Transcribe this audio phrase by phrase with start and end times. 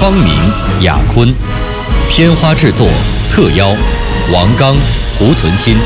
[0.00, 0.32] 方明、
[0.80, 1.28] 雅坤，
[2.08, 2.88] 片花制作
[3.30, 3.68] 特邀
[4.32, 4.74] 王刚、
[5.18, 5.76] 胡存新，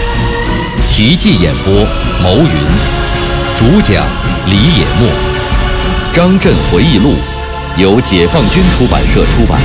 [0.89, 1.75] 题记演播
[2.23, 2.49] 牟云，
[3.57, 4.07] 主讲
[4.47, 5.09] 李野墨，
[6.15, 7.15] 《张震回忆录》
[7.83, 9.61] 由解放军出版社出版。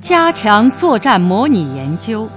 [0.00, 2.28] 加强作战模拟研究，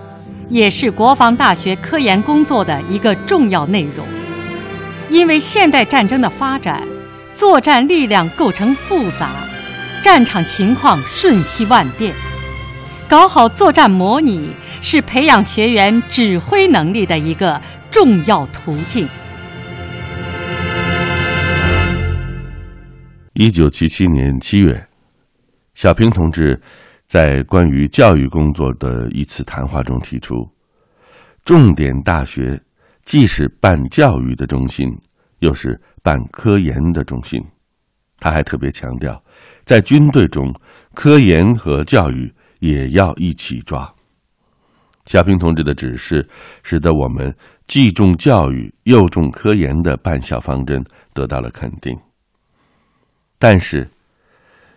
[0.48, 4.06] 也是国防大学科研工作的一个重要内容。
[5.10, 6.88] 因为现代战争的发展，
[7.34, 9.32] 作战力量构成复杂，
[10.04, 12.14] 战场情况瞬息万变，
[13.10, 19.08] 搞好作战模拟是培养学员指挥能力的一个重要途径。
[23.34, 24.88] 一九七七年七月，
[25.74, 26.62] 小平同志
[27.08, 30.48] 在关于教育工作的一次谈话中提出，
[31.44, 32.62] 重点大学
[33.10, 34.88] 既是办教育的中心，
[35.40, 37.44] 又是办科研的中心。
[38.20, 39.20] 他还特别强调，
[39.66, 40.54] 在军队中，
[40.94, 43.92] 科研和教育也要一起抓。
[45.08, 46.24] 小平同志的指示，
[46.62, 47.36] 使得我们
[47.66, 51.98] 既重教育又重科研的办校方针得到了肯定。
[53.40, 53.90] 但是，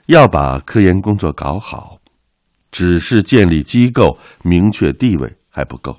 [0.06, 1.98] 要把科研工作搞好，
[2.70, 5.94] 只是建立机构、明确地位还不够，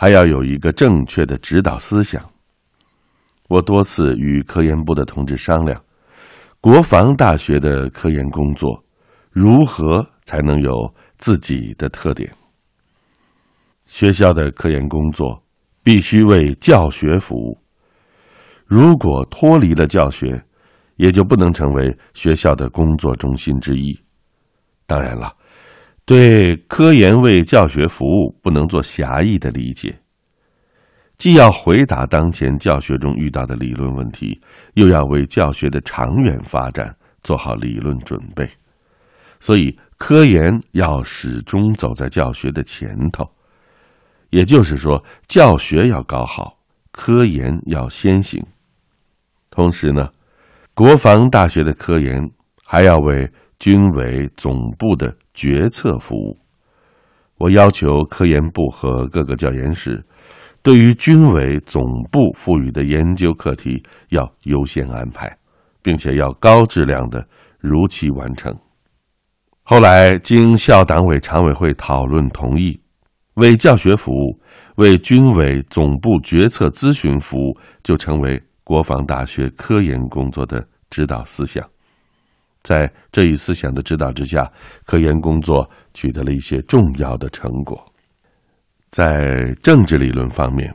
[0.00, 2.24] 还要有一个正确的指导思想。
[3.50, 5.78] 我多次与科研部的同志商量，
[6.58, 8.82] 国防大学的科研工作
[9.30, 10.72] 如何才能有
[11.18, 12.34] 自己的特点？
[13.84, 15.44] 学校的科研工作
[15.82, 17.58] 必须为教学服务，
[18.64, 20.42] 如果脱离了教学，
[20.96, 23.94] 也就不能成为学校的工作中心之一。
[24.86, 25.30] 当然了，
[26.10, 29.96] 对科研为教学服务不能做狭义的理解，
[31.16, 34.36] 既要回答当前教学中遇到的理论问题，
[34.74, 38.44] 又要为教学的长远发展做好理论准备。
[39.38, 43.24] 所以，科研要始终走在教学的前头。
[44.30, 46.58] 也就是说，教学要搞好，
[46.90, 48.44] 科研要先行。
[49.48, 50.08] 同时呢。
[50.74, 52.28] 国防大学的科研
[52.64, 56.38] 还要为军委总部的决策服务。
[57.38, 60.04] 我要求科研部和各个教研室，
[60.62, 65.34] 对于军委总部赋予的研究课题要优先安排，
[65.82, 67.26] 并且要高质量的
[67.58, 68.54] 如期完成。
[69.62, 72.80] 后来经校党委常委会讨论同意，
[73.34, 74.40] 为教学服务、
[74.76, 78.42] 为军委总部决策咨询服务，就成为。
[78.62, 81.68] 国防大学科研工作的指导思想，
[82.62, 84.50] 在这一思想的指导之下，
[84.84, 87.84] 科研工作取得了一些重要的成果。
[88.90, 90.74] 在政治理论方面，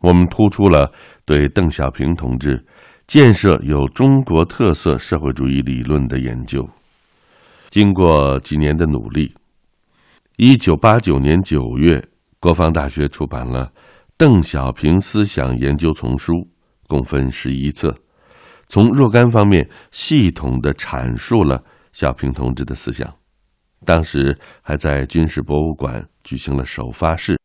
[0.00, 0.90] 我们突出了
[1.24, 2.64] 对邓小平同志
[3.06, 6.68] 建设有中国特色社会主义理论的研究。
[7.68, 9.34] 经过几年的努力，
[10.36, 12.02] 一九八九年九月，
[12.40, 13.66] 国防大学出版了
[14.16, 16.32] 《邓小平思想研究丛书》。
[16.88, 17.92] 共分十一册，
[18.68, 21.62] 从若干方面系统的阐述了
[21.92, 23.12] 小平同志的思想。
[23.84, 27.38] 当时还在军事博物馆举行了首发式，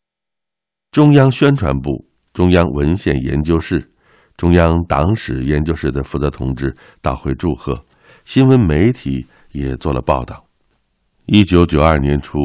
[0.92, 3.92] 中央宣传部、中央文献研究室、
[4.38, 7.86] 中央党史研究室的负责同志到会祝贺，
[8.24, 10.44] 新闻媒体也做了报道。
[11.28, 12.40] 一九九二年初，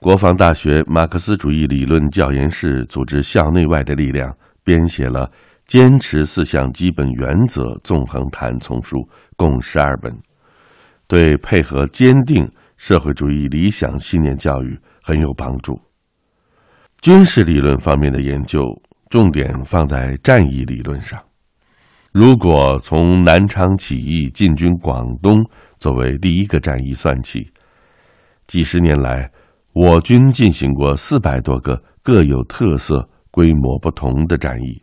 [0.00, 4.34] 国防大学马克思主义理论教研室组织校内外的力量，
[4.64, 5.30] 编写了。
[5.66, 10.16] 坚持四项基本原则纵横谈丛书共十二本，
[11.08, 15.76] 对配合坚定社会主义理想信念教育很有帮助。
[17.00, 18.62] 军事理论方面的研究
[19.10, 21.20] 重点放在战役理论上。
[22.12, 25.44] 如果从南昌起义进军广东
[25.78, 27.50] 作为第一个战役算起，
[28.46, 29.30] 几十年来，
[29.72, 34.80] 我军进行过四百多个各有特色、规模不同的战役。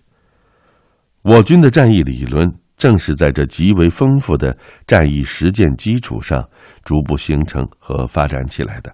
[1.23, 4.55] 我军的战役理论正是在这极为丰富的
[4.85, 6.45] 战役实践基础上
[6.83, 8.93] 逐步形成和发展起来的，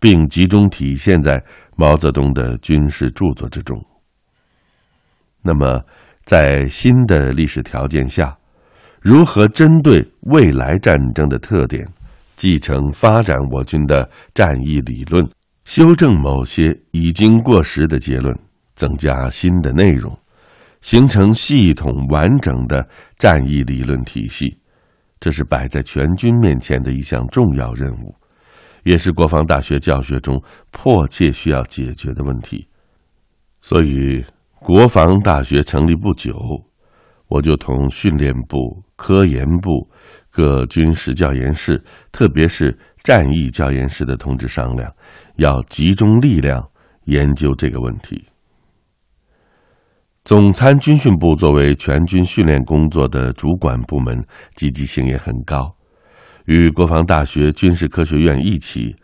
[0.00, 1.40] 并集中体现在
[1.76, 3.80] 毛泽东的军事著作之中。
[5.42, 5.80] 那么，
[6.24, 8.36] 在新的历史条件下，
[9.00, 11.86] 如何针对未来战争的特点，
[12.34, 15.24] 继承发展我军的战役理论，
[15.64, 18.36] 修正某些已经过时的结论，
[18.74, 20.18] 增加新的内容，
[20.84, 22.86] 形成系统完整的
[23.16, 24.54] 战役理论体系，
[25.18, 28.14] 这是摆在全军面前的一项重要任务，
[28.82, 30.38] 也是国防大学教学中
[30.70, 32.68] 迫切需要解决的问题。
[33.62, 34.22] 所以，
[34.60, 36.36] 国防大学成立不久，
[37.28, 39.90] 我就同训练部、科研部、
[40.28, 41.82] 各军事教研室，
[42.12, 44.94] 特别是战役教研室的同志商量，
[45.36, 46.62] 要集中力量
[47.04, 48.22] 研究这个问题。
[50.24, 54.24] 总参军训部作为全军训练工作的主管部门，
[54.54, 55.70] 积极性也很高，
[56.46, 58.96] 与国防大学军事科学院一起，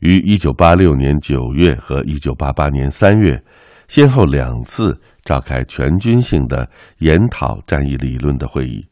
[0.00, 3.42] 于一九八六年九月和一九八八年三月。
[3.88, 6.68] 先后两次召开全军性的
[6.98, 8.84] 研讨战役理论的会议，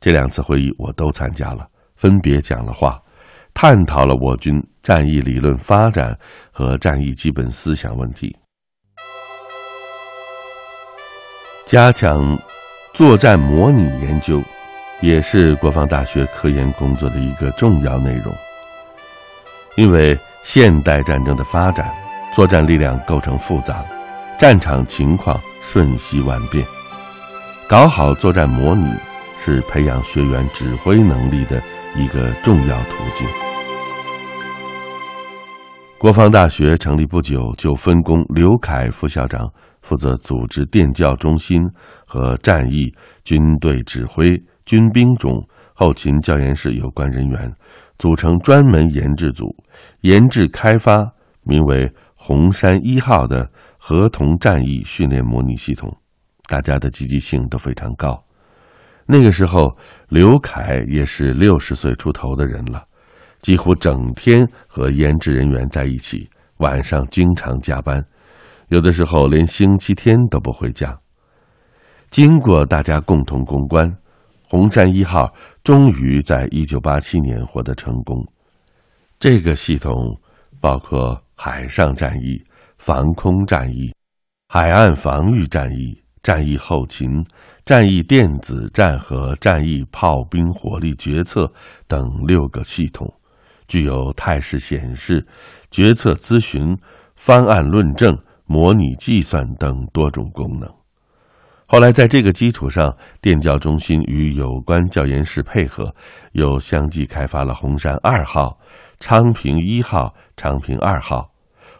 [0.00, 2.98] 这两次会议我都参加了，分别讲了话，
[3.54, 6.18] 探讨了我军战役理论发展
[6.50, 8.34] 和战役基本思想问题，
[11.70, 12.36] 加强
[12.92, 14.42] 作战模拟研究，
[15.00, 18.34] 也是国防大学科研工作的一个重要内容。
[19.76, 21.94] 因为现代战争的发展，
[22.32, 23.84] 作战力量构成复杂。
[24.36, 26.66] 战场情况瞬息万变，
[27.68, 28.92] 搞好作战模拟
[29.38, 31.62] 是培养学员指挥能力的
[31.94, 33.28] 一个重要途径。
[36.00, 39.46] 国防大学成立不久，就分工刘凯副校长
[39.82, 41.60] 负责组织电教中心
[42.06, 42.90] 和战役
[43.22, 47.52] 军队指挥、军兵种、后勤教研室有关人员，
[47.98, 49.54] 组成专门研制组，
[50.00, 51.06] 研制开发
[51.42, 53.50] 名为“红山一号”的。
[53.82, 55.94] 合同战役训练模拟系统，
[56.48, 58.22] 大家的积极性都非常高。
[59.06, 59.74] 那个时候，
[60.08, 62.84] 刘凯也是六十岁出头的人了，
[63.40, 66.28] 几乎整天和研制人员在一起，
[66.58, 68.04] 晚上经常加班，
[68.68, 70.98] 有的时候连星期天都不回家。
[72.10, 73.94] 经过大家共同攻关，
[74.48, 75.32] 红山一号
[75.62, 78.16] 终于在一九八七年获得成功。
[79.18, 79.94] 这个系统
[80.60, 82.42] 包括海上战役。
[82.82, 83.92] 防空战役、
[84.48, 87.10] 海岸防御战役、战役后勤、
[87.62, 91.52] 战役电子战和战役炮兵火力决策
[91.86, 93.06] 等六个系统，
[93.70, 95.24] 具有态势显示、
[95.70, 96.76] 决策咨询、
[97.14, 100.68] 方案论证、模拟计算等多种功能。
[101.66, 105.94] 后来在这个基础上，电教中心与有关教研室配合，
[106.32, 108.58] 又相继开发了红山二号、
[108.98, 111.30] 昌平一号、昌平二号。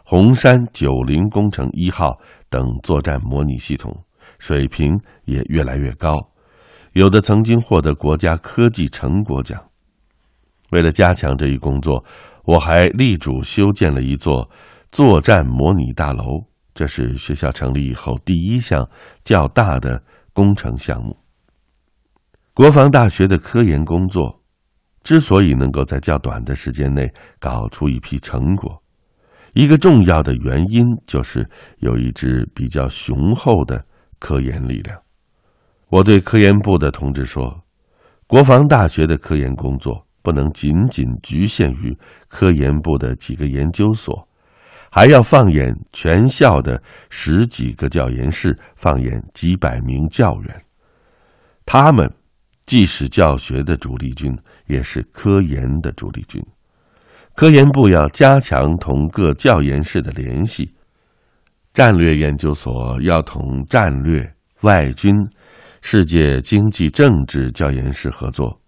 [0.05, 2.17] 红山九零工程一号
[2.49, 3.93] 等作战模拟系统
[4.39, 6.17] 水平也越来越高，
[6.93, 9.61] 有的曾经获得国家科技成果奖。
[10.71, 12.03] 为了加强这一工作，
[12.43, 14.49] 我还力主修建了一座
[14.91, 16.23] 作战模拟大楼，
[16.73, 18.89] 这是学校成立以后第一项
[19.23, 20.01] 较大的
[20.33, 21.15] 工程项目。
[22.53, 24.41] 国防大学的科研工作
[25.03, 28.81] 之所以能够在较短的时间内搞出一批成果，
[29.53, 33.83] 一个重要的原因就是有一支比较雄厚的
[34.19, 34.97] 科研力量。
[35.89, 37.63] 我对科研部的同志说
[38.27, 41.97] ：“国防大学的科研工作不能仅仅局限于
[42.27, 44.27] 科研部的几个研究所，
[44.91, 50.61] 还要放眼全校的十几个教研室，放眼几百名教员。
[51.65, 52.11] 他们
[52.65, 54.37] 既是教学的主力军，
[54.67, 56.41] 也是科研的主力军。”
[57.33, 60.75] 科研部要加强同各教研室的联系，
[61.73, 65.15] 战略研究所要同战略、外军、
[65.81, 68.60] 世界经济政治教研室合作，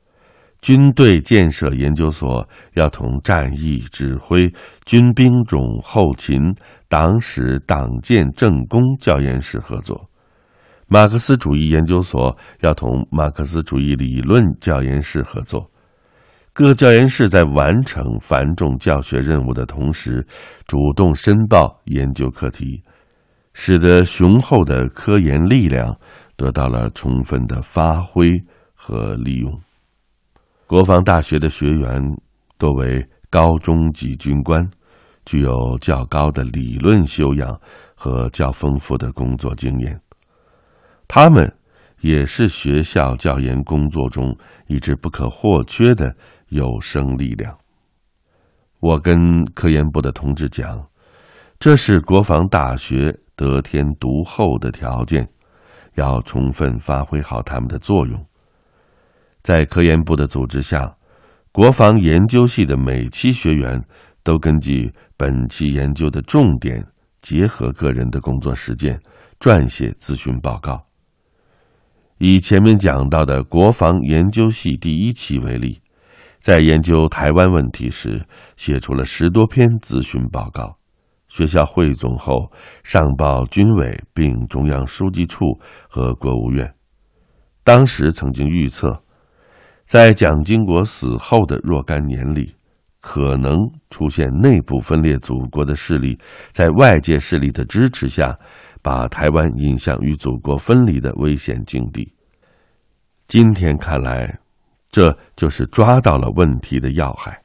[0.64, 4.50] 军队建设研究所要同战役指挥、
[4.86, 6.40] 军兵种后勤、
[6.88, 10.10] 党史党建政工教研室合作，
[10.88, 15.68] 马克思主义研究所要同马克思主义理论教研室合作。
[16.54, 20.26] 各教研室在完成繁重教学任务的同时，
[20.66, 22.82] 主动申报研究课题，
[23.54, 25.98] 使得雄厚的科研力量
[26.38, 28.42] 得到了充分的发挥
[28.74, 29.52] 和利用。
[30.74, 32.02] 国防大学的学员
[32.58, 34.68] 多为高中级军官，
[35.24, 37.62] 具有较高的理论修养
[37.94, 40.02] 和较丰富的工作经验，
[41.08, 41.48] 他们
[42.02, 46.12] 也是学校教研工作中一支不可或缺的。
[46.48, 47.56] 有生力量。
[48.80, 50.84] 我跟科研部的同志讲，
[51.60, 55.30] 这是国防大学得天独厚的条件，
[55.98, 58.26] 要充分发挥好他们的作用。
[59.44, 60.96] 在科研部的组织下，
[61.52, 63.80] 国防研究系的每期学员
[64.24, 66.82] 都根据本期研究的重点，
[67.22, 68.98] 结合个人的工作实践，
[69.40, 70.82] 撰写咨询报告。
[72.20, 75.82] 以前面讲到的国防研究系第一期为例，
[76.40, 80.78] 在研究台湾问题时，写出了十多篇咨询报告。
[81.28, 82.50] 学校汇总后
[82.84, 85.44] 上报军委，并中央书记处
[85.90, 86.74] 和国务院。
[87.64, 88.98] 当时曾经预测，
[89.86, 92.56] 在蒋经国死后的若干年里，
[93.02, 93.58] 可能
[93.90, 96.18] 出现内部分裂祖国的势力，
[96.52, 98.38] 在外界势力的支持下，
[98.82, 102.14] 把台湾引向与祖国分离的危险境地。
[103.28, 104.40] 今天看来，
[104.90, 107.42] 这就是抓到了问题的要害。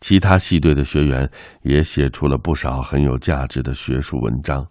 [0.00, 1.30] 其他系队的学员
[1.62, 4.66] 也写出了不少很有价值的学术文章，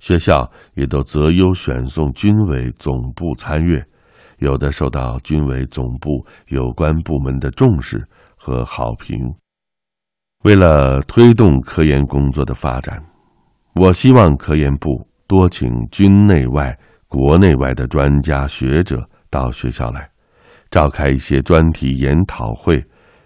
[0.00, 3.84] 学校也都择优选送军委总部参阅，
[4.38, 9.18] 有的受到军委总部有关部门的重视和好评。
[10.44, 13.02] 为了推动科研工作的发展，
[13.76, 16.76] 我希望科研部多请军内外、
[17.08, 20.10] 国内外的专家学者到学校来，
[20.70, 22.84] 召开一些专题研讨会，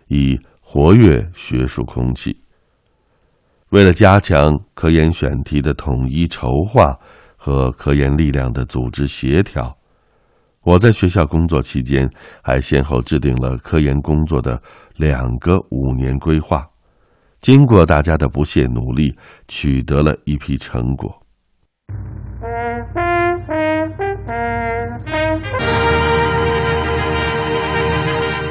[0.08, 0.38] 以。
[0.70, 2.38] 活跃学术空气。
[3.70, 6.94] 为了加强科研选题的统一筹划
[7.38, 9.74] 和科研力量的组织协调，
[10.62, 12.10] 我在学校工作期间
[12.42, 14.60] 还先后制定了科研工作的
[14.96, 16.66] 两个五年规划。
[17.40, 21.14] 经过大家的不懈努力，取得了一批成果。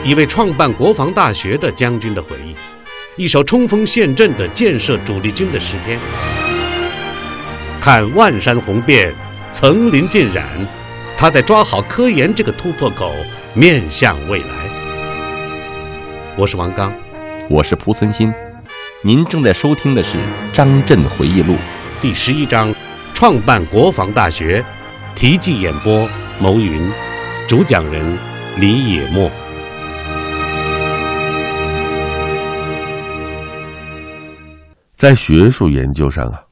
[0.04, 2.56] 一位创办国防大学的将军的回忆，
[3.22, 6.00] 一首冲锋陷阵的建设主力军的诗篇。
[7.82, 9.14] 看万山红遍，
[9.52, 10.46] 层林尽染，
[11.20, 13.12] 他在抓好科研这个突破口，
[13.56, 14.50] 面向未来。
[16.38, 16.94] 我是王刚，
[17.50, 18.32] 我是蒲存昕，
[19.04, 20.20] 您正在收听的是
[20.54, 21.54] 《张震回忆录》
[22.00, 22.72] 第十一章：
[23.16, 24.64] 创办国防大学。
[25.16, 26.08] 题记演播：
[26.40, 26.88] 牟云，
[27.48, 28.16] 主讲人
[28.58, 29.32] 李野墨。
[34.94, 36.44] 在学术研究上啊，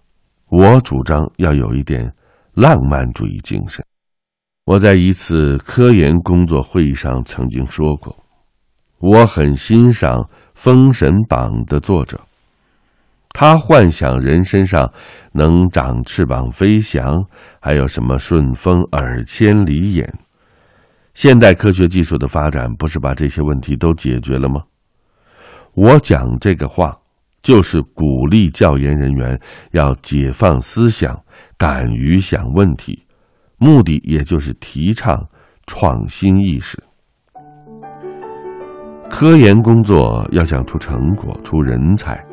[0.50, 2.12] 我主张要有一点
[2.56, 3.85] 浪漫主义精神。
[4.66, 8.18] 我在一次科研工作会议上曾经说过，
[8.98, 10.20] 我很欣赏
[10.56, 12.20] 《封神榜》的作者，
[13.30, 14.92] 他幻想人身上
[15.34, 17.24] 能长翅膀飞翔，
[17.60, 20.12] 还有什么顺风耳、千里眼。
[21.14, 24.64] 现代科学技术的发展不是把这些问题都解决了吗？
[25.76, 26.98] 我讲这个话。
[27.44, 31.16] 就是鼓励教研人员要解放思想，
[31.60, 33.05] 敢于想问题，
[33.58, 35.22] 目的也就是提倡
[35.66, 36.82] 创新意识。
[39.10, 42.24] 科研工作要想出成果、出人才，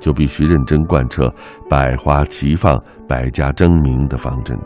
[0.00, 1.32] 就必须认真贯彻
[1.68, 4.58] 百花齐放、百家争鸣的方针。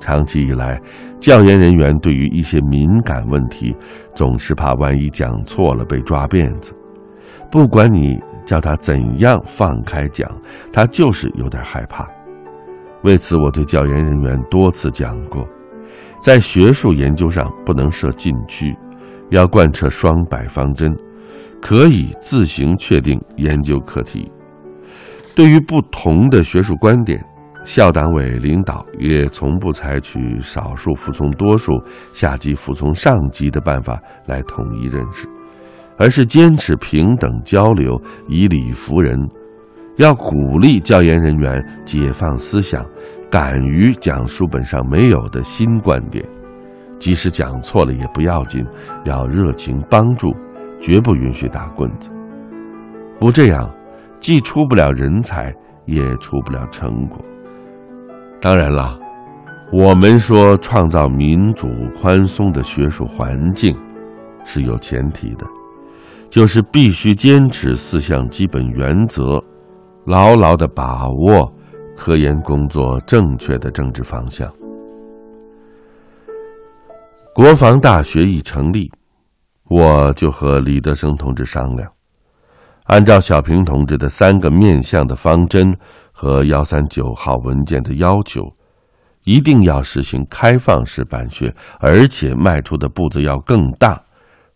[0.00, 0.80] 长期以来，
[1.18, 3.74] 教研人员对于一些敏感问题，
[4.14, 6.74] 总是怕万一讲错了被抓辫子。
[7.50, 8.18] 不管你。
[8.46, 10.30] 叫他怎样放开讲，
[10.70, 12.06] 他就是有点害怕。
[13.04, 15.46] 为此，我对教研人员多次讲过，
[16.20, 18.74] 在学术研究上不能设禁区，
[19.30, 20.96] 要贯彻双百方针，
[21.60, 24.32] 可以自行确定研究课题。
[25.34, 27.22] 对于不同的学术观点，
[27.62, 31.72] 校党委领导也从不采取少数服从多数、
[32.12, 35.28] 下级服从上级的办法来统一认识。
[35.96, 39.16] 而是坚持平等交流，以理服人，
[39.96, 42.84] 要鼓励教研人员解放思想，
[43.30, 46.24] 敢于讲书本上没有的新观点，
[46.98, 48.64] 即使讲错了也不要紧，
[49.04, 50.34] 要热情帮助，
[50.80, 52.10] 绝不允许打棍子。
[53.20, 53.70] 不这样，
[54.20, 55.54] 既出不了人才，
[55.86, 57.24] 也出不了成果。
[58.40, 58.98] 当然了，
[59.72, 63.76] 我们说创造民主宽松的学术环境，
[64.44, 65.46] 是有前提的。
[66.30, 69.40] 就是必须坚持四项基本原则，
[70.06, 71.52] 牢牢的把握
[71.96, 74.52] 科研工作正确的政治方向。
[77.34, 78.90] 国防大学一成立，
[79.70, 81.90] 我就和李德生同志商量，
[82.84, 85.76] 按照小平同志的三个面向的方针
[86.12, 88.42] 和幺三九号文件的要求，
[89.24, 94.00] 一定要实行开放式办学，而且迈出的步子要更大。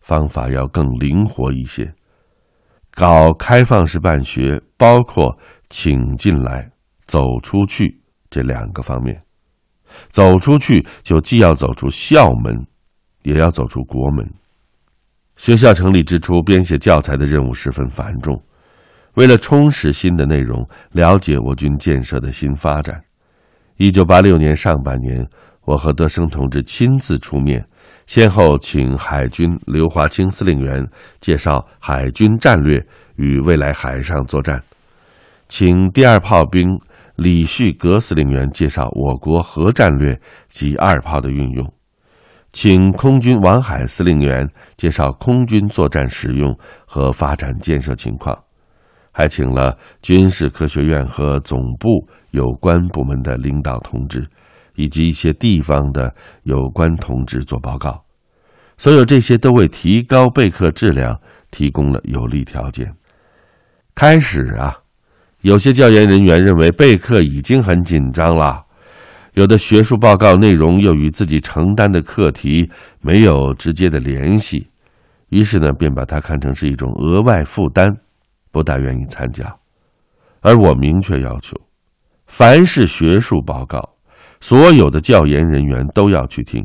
[0.01, 1.93] 方法要更灵活一些，
[2.99, 5.33] 搞开放式办学，包括
[5.69, 6.69] 请进来、
[7.07, 7.97] 走出去
[8.29, 9.23] 这两个方面。
[10.09, 12.67] 走出去就既要走出校门，
[13.23, 14.29] 也要走出国门。
[15.37, 18.37] 学校成立之初，编写教材的任务十分繁重。
[19.13, 23.01] 为了充实新的内容，了解我军建设的新发展，
[23.77, 25.25] 一九八六年上半年，
[25.69, 27.63] 我和德生同志亲自出面，
[28.07, 30.83] 先后请海军刘华清司令员
[31.21, 32.83] 介绍海军战略
[33.17, 34.63] 与未来海上作战，
[35.47, 36.79] 请第二炮兵
[37.17, 41.71] 李旭格司令员介绍我国核战略及二炮的运用。
[42.51, 46.57] 请空军王海司令员介绍空军作战使用
[46.87, 48.35] 和发展建设情况，
[49.11, 54.27] 还请了军事科学院和总部有关部门的领导同志，
[54.75, 58.03] 以及一些地方的有关同志做报告。
[58.77, 61.19] 所有这些都为提高备课质量
[61.51, 62.93] 提供了有利条件。
[63.93, 64.77] 开始啊，
[65.41, 68.65] 有些教研人员认为备课已经很紧张了。
[69.33, 72.69] 有的学术报告内容又与自己承担的课题
[73.01, 74.67] 没有直接的联系，
[75.29, 77.89] 于是呢，便把它看成是一种额外负担，
[78.51, 79.55] 不大愿意参加。
[80.41, 81.55] 而我明确要求，
[82.25, 83.93] 凡是学术报告，
[84.41, 86.63] 所有的教研人员都要去听；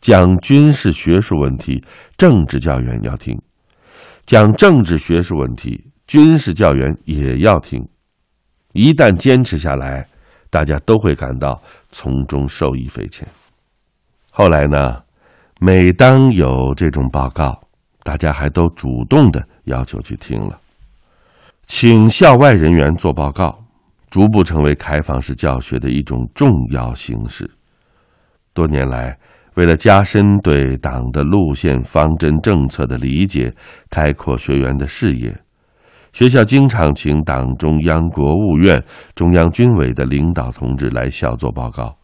[0.00, 1.82] 讲军事学术问题，
[2.16, 3.36] 政治教员要听；
[4.26, 7.86] 讲政治学术问题，军事教员也要听。
[8.72, 10.06] 一旦坚持下来。
[10.50, 13.28] 大家都会感到从中受益匪浅。
[14.30, 15.02] 后来呢，
[15.60, 17.60] 每当有这种报告，
[18.02, 20.58] 大家还都主动的要求去听了。
[21.66, 23.62] 请校外人员做报告，
[24.10, 27.50] 逐步成为开放式教学的一种重要形式。
[28.54, 29.18] 多年来，
[29.56, 33.52] 为了加深对党的路线、方针、政策的理解，
[33.90, 35.36] 开阔学员的视野。
[36.12, 38.82] 学校经常请党中央、国务院、
[39.14, 41.96] 中央军委的领导同志来校做报告。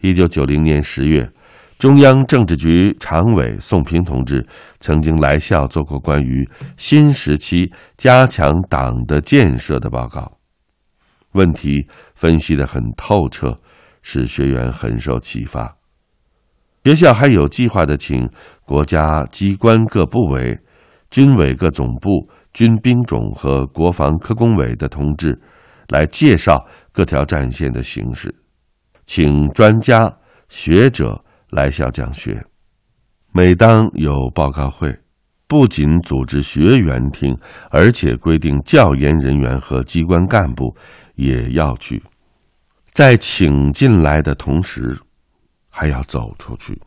[0.00, 1.30] 一九九零年十月，
[1.78, 4.44] 中央政治局常委宋平同志
[4.80, 6.48] 曾经来校做过关于
[6.78, 10.32] 新时期加强党的建设的报告，
[11.32, 13.58] 问题分析得很透彻，
[14.02, 15.76] 使学员很受启发。
[16.84, 18.28] 学校还有计划的请
[18.64, 20.58] 国家机关各部委、
[21.10, 22.30] 军委各总部。
[22.52, 25.40] 军兵种和国防科工委的同志
[25.86, 28.34] 来介绍各条战线的形势，
[29.06, 30.12] 请专家
[30.48, 32.44] 学者来校讲学。
[33.32, 34.92] 每当有报告会，
[35.46, 37.38] 不仅组织学员听，
[37.70, 40.76] 而且规定教研人员和机关干部
[41.20, 42.02] 也要去。
[42.92, 44.98] 在请进来的同时，
[45.68, 46.80] 还要走出去。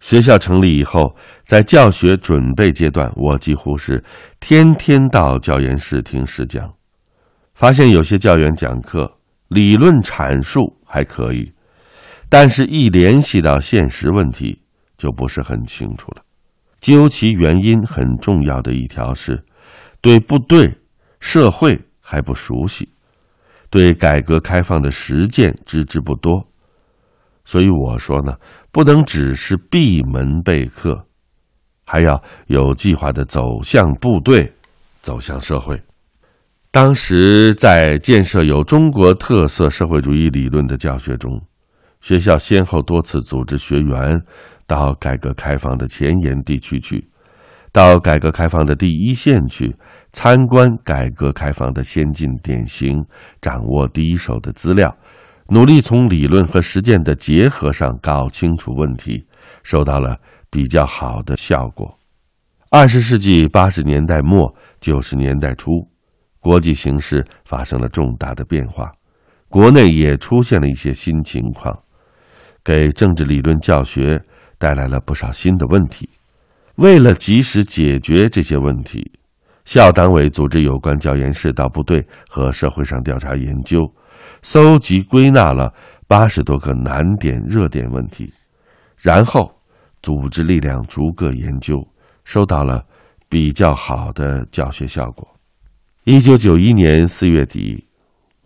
[0.00, 4.02] 学校成立以后，在教学准备阶段，我几乎是
[4.40, 6.74] 天天到教研室听试讲，
[7.54, 11.52] 发现有些教员讲课理论阐述还可以，
[12.28, 14.60] 但是一联系到现实问题，
[14.98, 16.22] 就不是很清楚了。
[16.80, 19.44] 究其原因，很重要的一条是，
[20.00, 20.76] 对部队、
[21.20, 22.91] 社会还不熟悉，
[23.72, 26.46] 对改革开放的实践知之不多。
[27.46, 28.36] 所以我说呢，
[28.70, 31.06] 不能只是闭门备课，
[31.86, 34.52] 还要有计划的走向部队，
[35.00, 35.80] 走向社会。
[36.70, 41.30] 当时在建设有中国特色社会主义理论的教学中，
[42.00, 44.20] 学校先后多次组织学员
[44.66, 47.10] 到改革开放的前沿地区去，
[47.72, 49.74] 到改革开放的第一线去
[50.12, 53.02] 参观改革开放的先进典型，
[53.40, 54.94] 掌握第一手的资料。
[55.48, 59.26] 努力从理论和实践的结合上搞清楚问题，
[59.62, 60.16] 收到了
[60.50, 61.98] 比较好的效果。
[62.70, 65.70] 二十世纪八十年代末九十年代初，
[66.40, 68.90] 国际形势发生了重大的变化，
[69.48, 71.76] 国内也出现了一些新情况，
[72.64, 74.22] 给政治理论教学
[74.58, 76.08] 带来了不少新的问题。
[76.76, 79.12] 为了及时解决这些问题，
[79.64, 83.80] 校党委组织有关教研室到部队和社会上调查研究。
[84.42, 85.72] 搜集归纳了
[86.06, 88.32] 八十多个难点热点问题，
[88.96, 89.52] 然后
[90.00, 91.76] 组织力量逐个研究，
[92.24, 92.84] 收到了
[93.28, 95.26] 比较好的教学效果。
[96.04, 97.84] 一九九一年四月底，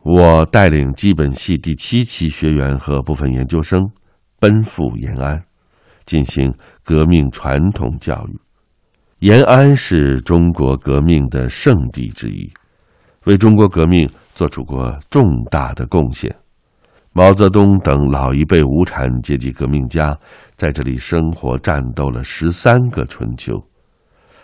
[0.02, 3.90] 我带领基本系第七期学员和部分研究生
[4.38, 5.42] 奔赴延安，
[6.06, 6.50] 进行
[6.82, 8.40] 革命传统教育。
[9.18, 12.50] 延安是中国革命的圣地之一，
[13.24, 14.08] 为中国革命。
[14.36, 16.30] 做出过重大的贡献，
[17.14, 20.14] 毛泽东等老一辈无产阶级革命家
[20.56, 23.54] 在这里生活战斗了十三个春秋，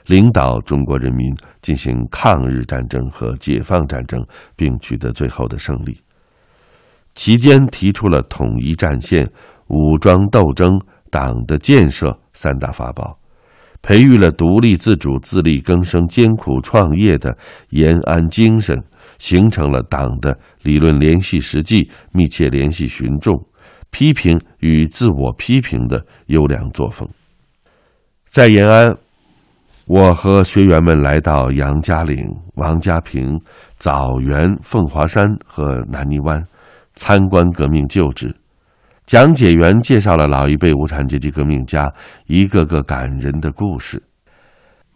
[0.06, 4.24] 领导中国人民进行抗日战争和解放战争，
[4.56, 6.00] 并取得最后的胜利。
[7.14, 9.30] 期间提出了统一战线、
[9.66, 10.80] 武装斗争、
[11.12, 13.18] 党的建设三大法宝，
[13.82, 17.36] 培育了独立自主、自力更生、艰苦创业的
[17.68, 18.82] 延安精神，
[19.18, 23.34] 形成了党的理论联系实际、密切联系群众、
[23.90, 27.06] 批评与自我批评的优良作风。
[28.24, 28.96] 在延安，
[29.86, 33.38] 我和学员们来到杨家岭、王家坪、
[33.78, 36.42] 枣园、凤华山和南泥湾，
[36.94, 38.34] 参观革命旧址。
[39.12, 41.92] 讲解员介绍了老一辈无产阶级革命家
[42.24, 44.02] 一个个感人的故事。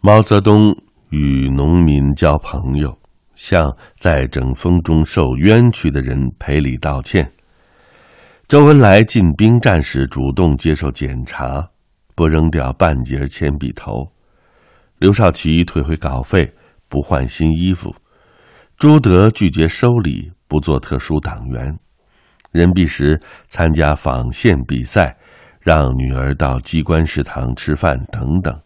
[0.01, 0.75] 毛泽东
[1.11, 2.97] 与农民交朋友，
[3.35, 7.31] 向在整风中受冤屈的人赔礼道歉。
[8.47, 11.69] 周恩来进兵站时主动接受检查，
[12.15, 14.11] 不扔掉半截铅笔头。
[14.97, 16.51] 刘少奇退回稿费，
[16.89, 17.95] 不换新衣服。
[18.79, 21.77] 朱德拒绝收礼，不做特殊党员。
[22.51, 25.15] 任弼时参加纺线比赛，
[25.59, 28.57] 让女儿到机关食堂吃饭等等，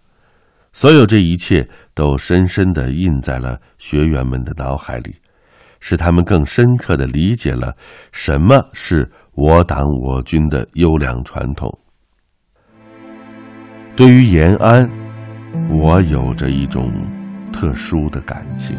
[0.73, 5.15] 所有这一切都深深地印在了学员们的脑海里，
[5.79, 7.75] 使他们更深刻地理解了
[8.11, 11.75] 什么是我党我军的优良传统。
[13.95, 14.89] 对于延安，
[15.69, 16.91] 我有着一种
[17.51, 18.77] 特殊的感情。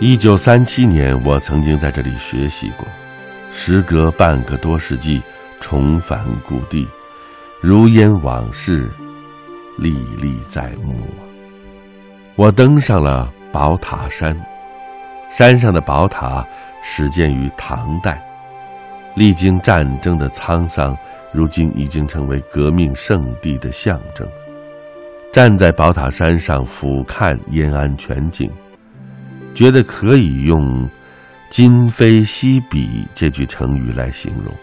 [0.00, 2.86] 一九三七年，我曾经在这里学习过。
[3.50, 5.20] 时隔半个多世纪，
[5.60, 6.86] 重返故地，
[7.60, 8.88] 如烟往事，
[9.76, 10.94] 历历在目。
[12.36, 14.34] 我登上了宝塔山，
[15.30, 16.46] 山上的宝塔
[16.80, 18.24] 始建于唐代，
[19.16, 20.96] 历经战争的沧桑，
[21.32, 24.26] 如今已经成为革命圣地的象征。
[25.32, 28.50] 站在宝塔山上俯瞰延安全景，
[29.54, 30.88] 觉得可以用。
[31.50, 34.54] 今非昔比这句成语来形容，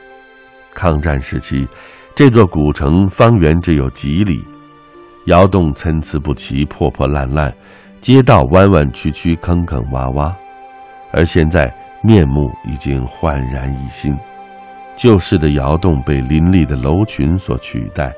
[0.74, 1.68] 抗战时期，
[2.16, 4.42] 这座古城方圆只有几里，
[5.26, 7.54] 窑洞参差不齐、破破烂烂，
[8.00, 10.34] 街道弯弯曲曲、坑坑洼洼，
[11.12, 11.70] 而现在
[12.02, 14.18] 面目已经焕然一新，
[14.96, 18.14] 旧式的窑洞被林立的楼群所取代，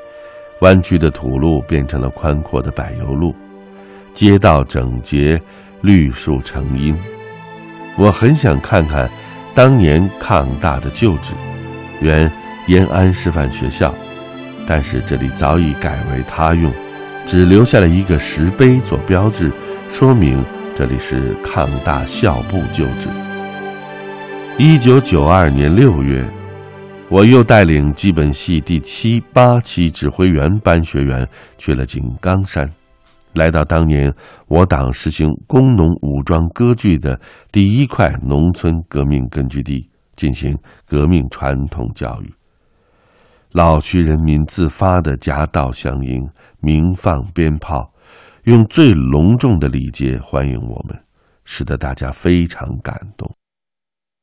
[0.61, 3.33] 弯曲的土路变成了宽阔的柏油路，
[4.13, 5.41] 街道整洁，
[5.81, 6.95] 绿树成荫。
[7.99, 9.11] 我很想看看
[9.53, 11.33] 当年抗大的旧址，
[11.99, 12.31] 原
[12.67, 13.93] 延安师范学校，
[14.65, 16.71] 但是这里早已改为他用，
[17.25, 19.51] 只留下了一个石碑做标志，
[19.89, 20.41] 说明
[20.73, 23.09] 这里是抗大校部旧址。
[24.57, 26.25] 一九九二年六月，
[27.09, 32.65] 我又带领基本系第七八期指挥员班学员去了井冈山。
[33.33, 34.13] 来到当年
[34.47, 37.19] 我党实行工农武装割据的
[37.51, 42.33] 第一块农村革命根据地，进行革命传统教育。
[43.51, 46.27] 老区人民自发的夹道相迎，
[46.59, 47.91] 鸣放鞭炮，
[48.43, 50.99] 用最隆重的礼节欢迎我们，
[51.45, 53.31] 使得大家非常感动。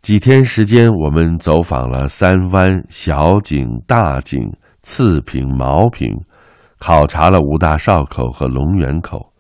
[0.03, 4.40] 几天时间，我们走访了三湾、小井、大井、
[4.83, 6.12] 次平、毛坪。
[6.78, 9.32] 考察了五大哨口和龙源口，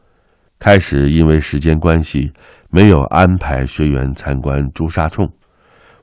[0.58, 2.32] 开始因为时间关系
[2.70, 5.30] 没有安排学员参观朱砂冲。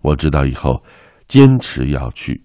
[0.02, 0.84] 我知道以后
[1.28, 2.44] 坚持要去，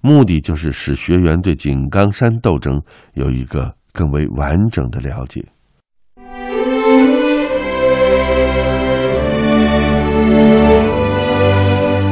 [0.00, 2.80] 目的就是使学员对井冈山斗争
[3.14, 5.44] 有一个更为完整的了解。